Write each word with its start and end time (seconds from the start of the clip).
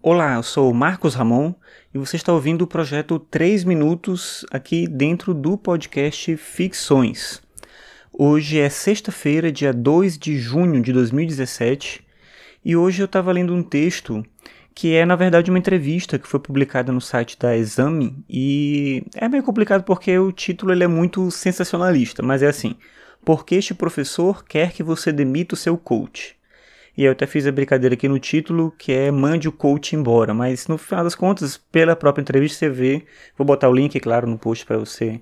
Olá, 0.00 0.36
eu 0.36 0.44
sou 0.44 0.72
Marcos 0.72 1.16
Ramon 1.16 1.52
e 1.92 1.98
você 1.98 2.14
está 2.14 2.32
ouvindo 2.32 2.62
o 2.62 2.68
projeto 2.68 3.18
3 3.18 3.64
Minutos 3.64 4.46
aqui 4.48 4.86
dentro 4.86 5.34
do 5.34 5.58
podcast 5.58 6.36
Ficções. 6.36 7.42
Hoje 8.12 8.60
é 8.60 8.68
sexta-feira, 8.68 9.50
dia 9.50 9.72
2 9.72 10.16
de 10.16 10.38
junho 10.38 10.80
de 10.80 10.92
2017, 10.92 12.06
e 12.64 12.76
hoje 12.76 13.02
eu 13.02 13.06
estava 13.06 13.32
lendo 13.32 13.52
um 13.52 13.60
texto 13.60 14.24
que 14.72 14.94
é, 14.94 15.04
na 15.04 15.16
verdade, 15.16 15.50
uma 15.50 15.58
entrevista 15.58 16.16
que 16.16 16.28
foi 16.28 16.38
publicada 16.38 16.92
no 16.92 17.00
site 17.00 17.36
da 17.36 17.56
Exame, 17.56 18.24
e 18.30 19.02
é 19.16 19.28
meio 19.28 19.42
complicado 19.42 19.82
porque 19.82 20.16
o 20.16 20.30
título 20.30 20.70
ele 20.70 20.84
é 20.84 20.88
muito 20.88 21.28
sensacionalista, 21.32 22.22
mas 22.22 22.40
é 22.40 22.46
assim: 22.46 22.76
Por 23.24 23.44
que 23.44 23.56
este 23.56 23.74
professor 23.74 24.44
quer 24.44 24.70
que 24.70 24.84
você 24.84 25.10
demita 25.10 25.56
o 25.56 25.58
seu 25.58 25.76
coach? 25.76 26.37
E 26.98 27.04
eu 27.04 27.12
até 27.12 27.28
fiz 27.28 27.46
a 27.46 27.52
brincadeira 27.52 27.94
aqui 27.94 28.08
no 28.08 28.18
título, 28.18 28.72
que 28.76 28.90
é 28.92 29.08
mande 29.12 29.48
o 29.48 29.52
coach 29.52 29.94
embora. 29.94 30.34
Mas 30.34 30.66
no 30.66 30.76
final 30.76 31.04
das 31.04 31.14
contas, 31.14 31.56
pela 31.56 31.94
própria 31.94 32.22
entrevista, 32.22 32.58
você 32.58 32.68
vê. 32.68 33.06
Vou 33.36 33.46
botar 33.46 33.68
o 33.68 33.72
link, 33.72 34.00
claro, 34.00 34.26
no 34.26 34.36
post 34.36 34.66
para 34.66 34.76
você 34.76 35.20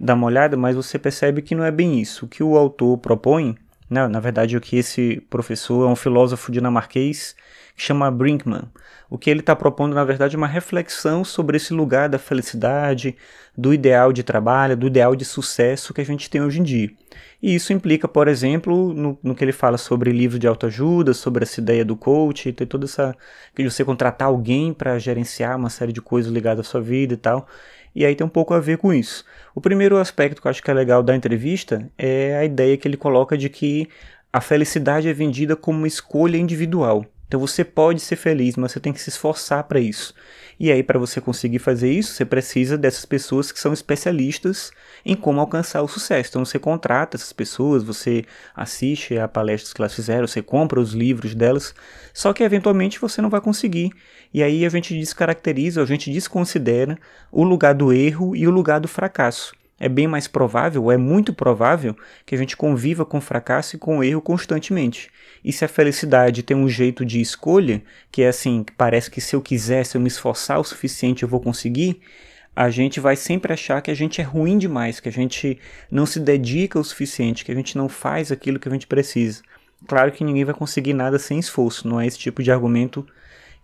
dar 0.00 0.14
uma 0.14 0.26
olhada, 0.26 0.56
mas 0.56 0.74
você 0.74 0.98
percebe 0.98 1.42
que 1.42 1.54
não 1.54 1.62
é 1.62 1.70
bem 1.70 2.00
isso. 2.00 2.24
O 2.24 2.28
que 2.28 2.42
o 2.42 2.56
autor 2.56 2.96
propõe, 2.96 3.54
né, 3.90 4.06
na 4.06 4.20
verdade, 4.20 4.56
o 4.56 4.60
que 4.60 4.76
esse 4.76 5.20
professor 5.28 5.88
é 5.88 5.92
um 5.92 5.96
filósofo 5.96 6.52
dinamarquês 6.52 7.34
que 7.74 7.82
chama 7.82 8.10
Brinkman. 8.10 8.70
O 9.08 9.18
que 9.18 9.28
ele 9.28 9.40
está 9.40 9.56
propondo, 9.56 9.94
na 9.94 10.04
verdade, 10.04 10.36
é 10.36 10.38
uma 10.38 10.46
reflexão 10.46 11.24
sobre 11.24 11.56
esse 11.56 11.74
lugar 11.74 12.08
da 12.08 12.18
felicidade, 12.18 13.16
do 13.56 13.74
ideal 13.74 14.12
de 14.12 14.22
trabalho, 14.22 14.76
do 14.76 14.86
ideal 14.86 15.16
de 15.16 15.24
sucesso 15.24 15.92
que 15.92 16.00
a 16.00 16.04
gente 16.04 16.30
tem 16.30 16.40
hoje 16.40 16.60
em 16.60 16.62
dia. 16.62 16.90
E 17.42 17.54
isso 17.54 17.72
implica, 17.72 18.06
por 18.06 18.28
exemplo, 18.28 18.92
no, 18.94 19.18
no 19.22 19.34
que 19.34 19.42
ele 19.42 19.52
fala 19.52 19.78
sobre 19.78 20.12
livro 20.12 20.38
de 20.38 20.46
autoajuda, 20.46 21.12
sobre 21.12 21.42
essa 21.42 21.60
ideia 21.60 21.84
do 21.84 21.96
coach, 21.96 22.52
tem 22.52 22.66
toda 22.66 22.84
essa. 22.84 23.16
que 23.56 23.64
você 23.64 23.84
contratar 23.84 24.28
alguém 24.28 24.72
para 24.72 24.98
gerenciar 24.98 25.56
uma 25.56 25.70
série 25.70 25.92
de 25.92 26.00
coisas 26.00 26.30
ligadas 26.30 26.66
à 26.66 26.70
sua 26.70 26.80
vida 26.80 27.14
e 27.14 27.16
tal. 27.16 27.48
E 27.94 28.04
aí 28.04 28.14
tem 28.14 28.26
um 28.26 28.30
pouco 28.30 28.54
a 28.54 28.60
ver 28.60 28.78
com 28.78 28.92
isso. 28.92 29.24
O 29.54 29.60
primeiro 29.60 29.96
aspecto 29.96 30.40
que 30.40 30.46
eu 30.46 30.50
acho 30.50 30.62
que 30.62 30.70
é 30.70 30.74
legal 30.74 31.02
da 31.02 31.14
entrevista 31.14 31.90
é 31.98 32.36
a 32.36 32.44
ideia 32.44 32.76
que 32.76 32.86
ele 32.86 32.96
coloca 32.96 33.36
de 33.36 33.48
que 33.48 33.88
a 34.32 34.40
felicidade 34.40 35.08
é 35.08 35.12
vendida 35.12 35.56
como 35.56 35.78
uma 35.78 35.88
escolha 35.88 36.36
individual. 36.36 37.04
Então 37.30 37.38
você 37.38 37.64
pode 37.64 38.00
ser 38.00 38.16
feliz, 38.16 38.56
mas 38.56 38.72
você 38.72 38.80
tem 38.80 38.92
que 38.92 39.00
se 39.00 39.08
esforçar 39.08 39.62
para 39.62 39.78
isso. 39.78 40.12
E 40.58 40.72
aí, 40.72 40.82
para 40.82 40.98
você 40.98 41.20
conseguir 41.20 41.60
fazer 41.60 41.88
isso, 41.88 42.12
você 42.12 42.24
precisa 42.24 42.76
dessas 42.76 43.04
pessoas 43.04 43.52
que 43.52 43.60
são 43.60 43.72
especialistas 43.72 44.72
em 45.06 45.14
como 45.14 45.38
alcançar 45.38 45.80
o 45.80 45.86
sucesso. 45.86 46.30
Então 46.30 46.44
você 46.44 46.58
contrata 46.58 47.16
essas 47.16 47.32
pessoas, 47.32 47.84
você 47.84 48.24
assiste 48.52 49.16
a 49.16 49.28
palestras 49.28 49.72
que 49.72 49.80
elas 49.80 49.94
fizeram, 49.94 50.26
você 50.26 50.42
compra 50.42 50.80
os 50.80 50.92
livros 50.92 51.32
delas, 51.32 51.72
só 52.12 52.32
que 52.32 52.42
eventualmente 52.42 53.00
você 53.00 53.22
não 53.22 53.30
vai 53.30 53.40
conseguir. 53.40 53.92
E 54.34 54.42
aí 54.42 54.66
a 54.66 54.68
gente 54.68 54.92
descaracteriza, 54.98 55.80
a 55.80 55.86
gente 55.86 56.10
desconsidera 56.10 56.98
o 57.30 57.44
lugar 57.44 57.74
do 57.74 57.92
erro 57.92 58.34
e 58.34 58.48
o 58.48 58.50
lugar 58.50 58.80
do 58.80 58.88
fracasso 58.88 59.59
é 59.80 59.88
bem 59.88 60.06
mais 60.06 60.28
provável, 60.28 60.92
é 60.92 60.98
muito 60.98 61.32
provável, 61.32 61.96
que 62.26 62.34
a 62.34 62.38
gente 62.38 62.54
conviva 62.54 63.06
com 63.06 63.18
fracasso 63.18 63.74
e 63.74 63.78
com 63.78 64.04
erro 64.04 64.20
constantemente. 64.20 65.10
E 65.42 65.54
se 65.54 65.64
a 65.64 65.68
felicidade 65.68 66.42
tem 66.42 66.54
um 66.54 66.68
jeito 66.68 67.02
de 67.02 67.18
escolha, 67.18 67.82
que 68.12 68.20
é 68.20 68.28
assim, 68.28 68.64
parece 68.76 69.10
que 69.10 69.22
se 69.22 69.34
eu 69.34 69.40
quiser, 69.40 69.84
se 69.86 69.96
eu 69.96 70.00
me 70.00 70.08
esforçar 70.08 70.60
o 70.60 70.64
suficiente, 70.64 71.22
eu 71.22 71.28
vou 71.28 71.40
conseguir, 71.40 71.98
a 72.54 72.68
gente 72.68 73.00
vai 73.00 73.16
sempre 73.16 73.54
achar 73.54 73.80
que 73.80 73.90
a 73.90 73.94
gente 73.94 74.20
é 74.20 74.24
ruim 74.24 74.58
demais, 74.58 75.00
que 75.00 75.08
a 75.08 75.12
gente 75.12 75.58
não 75.90 76.04
se 76.04 76.20
dedica 76.20 76.78
o 76.78 76.84
suficiente, 76.84 77.42
que 77.42 77.50
a 77.50 77.54
gente 77.54 77.78
não 77.78 77.88
faz 77.88 78.30
aquilo 78.30 78.58
que 78.58 78.68
a 78.68 78.72
gente 78.72 78.86
precisa. 78.86 79.40
Claro 79.86 80.12
que 80.12 80.22
ninguém 80.22 80.44
vai 80.44 80.54
conseguir 80.54 80.92
nada 80.92 81.18
sem 81.18 81.38
esforço, 81.38 81.88
não 81.88 81.98
é 81.98 82.06
esse 82.06 82.18
tipo 82.18 82.42
de 82.42 82.52
argumento 82.52 83.06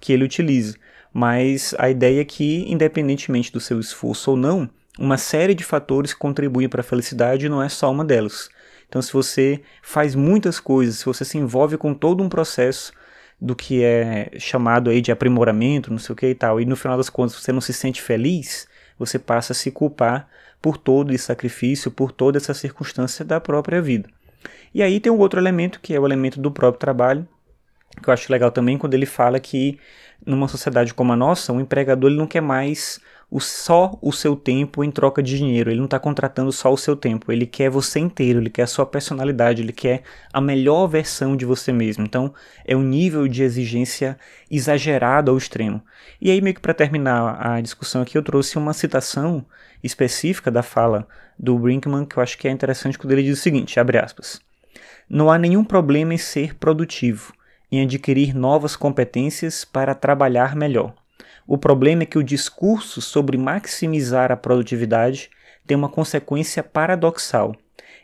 que 0.00 0.14
ele 0.14 0.24
utiliza. 0.24 0.78
Mas 1.12 1.74
a 1.78 1.90
ideia 1.90 2.22
é 2.22 2.24
que, 2.24 2.64
independentemente 2.70 3.52
do 3.52 3.60
seu 3.60 3.78
esforço 3.78 4.30
ou 4.30 4.36
não, 4.36 4.70
uma 4.98 5.18
série 5.18 5.54
de 5.54 5.64
fatores 5.64 6.12
que 6.12 6.18
contribuem 6.18 6.68
para 6.68 6.80
a 6.80 6.84
felicidade 6.84 7.48
não 7.48 7.62
é 7.62 7.68
só 7.68 7.90
uma 7.90 8.04
delas. 8.04 8.48
Então, 8.88 9.02
se 9.02 9.12
você 9.12 9.60
faz 9.82 10.14
muitas 10.14 10.60
coisas, 10.60 10.98
se 10.98 11.04
você 11.04 11.24
se 11.24 11.36
envolve 11.38 11.76
com 11.76 11.92
todo 11.92 12.22
um 12.22 12.28
processo 12.28 12.92
do 13.40 13.54
que 13.54 13.82
é 13.82 14.30
chamado 14.38 14.88
aí 14.88 15.00
de 15.00 15.12
aprimoramento, 15.12 15.90
não 15.90 15.98
sei 15.98 16.12
o 16.12 16.16
que 16.16 16.28
e 16.28 16.34
tal, 16.34 16.60
e 16.60 16.64
no 16.64 16.76
final 16.76 16.96
das 16.96 17.10
contas 17.10 17.36
você 17.36 17.52
não 17.52 17.60
se 17.60 17.72
sente 17.72 18.00
feliz, 18.00 18.66
você 18.98 19.18
passa 19.18 19.52
a 19.52 19.56
se 19.56 19.70
culpar 19.70 20.28
por 20.62 20.78
todo 20.78 21.12
esse 21.12 21.24
sacrifício, 21.24 21.90
por 21.90 22.10
toda 22.10 22.38
essa 22.38 22.54
circunstância 22.54 23.24
da 23.24 23.40
própria 23.40 23.82
vida. 23.82 24.08
E 24.74 24.82
aí 24.82 25.00
tem 25.00 25.12
um 25.12 25.18
outro 25.18 25.38
elemento 25.38 25.80
que 25.80 25.94
é 25.94 26.00
o 26.00 26.06
elemento 26.06 26.40
do 26.40 26.50
próprio 26.50 26.80
trabalho, 26.80 27.28
que 28.02 28.08
eu 28.08 28.14
acho 28.14 28.32
legal 28.32 28.50
também 28.50 28.78
quando 28.78 28.94
ele 28.94 29.06
fala 29.06 29.40
que 29.40 29.78
numa 30.24 30.48
sociedade 30.48 30.94
como 30.94 31.12
a 31.12 31.16
nossa, 31.16 31.52
o 31.52 31.60
empregador 31.60 32.10
ele 32.10 32.18
não 32.18 32.26
quer 32.26 32.40
mais 32.40 33.00
o, 33.30 33.40
só 33.40 33.98
o 34.00 34.12
seu 34.12 34.36
tempo 34.36 34.84
em 34.84 34.90
troca 34.90 35.22
de 35.22 35.36
dinheiro. 35.36 35.70
Ele 35.70 35.78
não 35.78 35.86
está 35.86 35.98
contratando 35.98 36.52
só 36.52 36.72
o 36.72 36.76
seu 36.76 36.96
tempo. 36.96 37.32
Ele 37.32 37.46
quer 37.46 37.68
você 37.68 37.98
inteiro, 37.98 38.40
ele 38.40 38.50
quer 38.50 38.62
a 38.62 38.66
sua 38.66 38.86
personalidade, 38.86 39.62
ele 39.62 39.72
quer 39.72 40.02
a 40.32 40.40
melhor 40.40 40.86
versão 40.86 41.36
de 41.36 41.44
você 41.44 41.72
mesmo. 41.72 42.04
Então 42.04 42.32
é 42.64 42.76
um 42.76 42.82
nível 42.82 43.26
de 43.26 43.42
exigência 43.42 44.18
exagerado 44.50 45.30
ao 45.30 45.36
extremo. 45.36 45.82
E 46.20 46.30
aí, 46.30 46.40
meio 46.40 46.54
que 46.54 46.60
para 46.60 46.74
terminar 46.74 47.38
a 47.44 47.60
discussão 47.60 48.02
aqui, 48.02 48.16
eu 48.16 48.22
trouxe 48.22 48.56
uma 48.56 48.72
citação 48.72 49.44
específica 49.82 50.50
da 50.50 50.62
fala 50.62 51.06
do 51.38 51.58
Brinkman 51.58 52.06
que 52.06 52.16
eu 52.16 52.22
acho 52.22 52.38
que 52.38 52.48
é 52.48 52.50
interessante 52.50 52.98
quando 52.98 53.12
ele 53.12 53.22
diz 53.22 53.38
o 53.38 53.42
seguinte: 53.42 53.78
abre 53.78 53.98
aspas. 53.98 54.40
Não 55.08 55.30
há 55.30 55.38
nenhum 55.38 55.62
problema 55.62 56.14
em 56.14 56.18
ser 56.18 56.56
produtivo, 56.56 57.32
em 57.70 57.82
adquirir 57.82 58.34
novas 58.34 58.76
competências 58.76 59.64
para 59.64 59.94
trabalhar 59.94 60.54
melhor. 60.54 60.94
O 61.46 61.56
problema 61.56 62.02
é 62.02 62.06
que 62.06 62.18
o 62.18 62.24
discurso 62.24 63.00
sobre 63.00 63.36
maximizar 63.36 64.32
a 64.32 64.36
produtividade 64.36 65.30
tem 65.66 65.76
uma 65.76 65.88
consequência 65.88 66.62
paradoxal. 66.62 67.54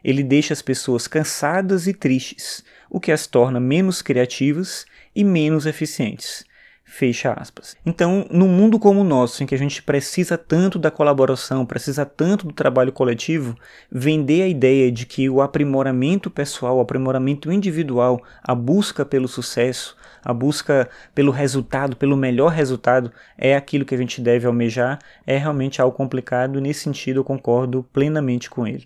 Ele 0.04 0.22
deixa 0.22 0.52
as 0.52 0.62
pessoas 0.62 1.06
cansadas 1.06 1.86
e 1.86 1.94
tristes, 1.94 2.64
o 2.90 3.00
que 3.00 3.12
as 3.12 3.26
torna 3.26 3.60
menos 3.60 4.02
criativas 4.02 4.84
e 5.14 5.24
menos 5.24 5.66
eficientes. 5.66 6.44
Fecha 6.84 7.32
aspas. 7.32 7.74
Então, 7.86 8.26
no 8.30 8.46
mundo 8.46 8.78
como 8.78 9.00
o 9.00 9.04
nosso, 9.04 9.42
em 9.42 9.46
que 9.46 9.54
a 9.54 9.58
gente 9.58 9.82
precisa 9.82 10.36
tanto 10.36 10.78
da 10.78 10.90
colaboração, 10.90 11.64
precisa 11.64 12.04
tanto 12.04 12.46
do 12.46 12.52
trabalho 12.52 12.92
coletivo, 12.92 13.56
vender 13.90 14.42
a 14.42 14.48
ideia 14.48 14.92
de 14.92 15.06
que 15.06 15.30
o 15.30 15.40
aprimoramento 15.40 16.30
pessoal, 16.30 16.76
o 16.76 16.80
aprimoramento 16.80 17.50
individual, 17.50 18.20
a 18.42 18.54
busca 18.54 19.06
pelo 19.06 19.26
sucesso, 19.26 19.96
a 20.22 20.34
busca 20.34 20.88
pelo 21.14 21.32
resultado, 21.32 21.96
pelo 21.96 22.16
melhor 22.16 22.52
resultado, 22.52 23.10
é 23.38 23.56
aquilo 23.56 23.84
que 23.84 23.94
a 23.94 23.98
gente 23.98 24.20
deve 24.20 24.46
almejar, 24.46 24.98
é 25.26 25.38
realmente 25.38 25.80
algo 25.80 25.96
complicado. 25.96 26.60
Nesse 26.60 26.80
sentido, 26.80 27.20
eu 27.20 27.24
concordo 27.24 27.82
plenamente 27.92 28.50
com 28.50 28.66
ele. 28.66 28.84